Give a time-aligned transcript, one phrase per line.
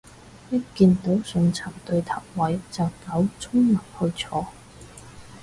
[0.49, 4.47] 一見到上層對頭位就狗衝埋去坐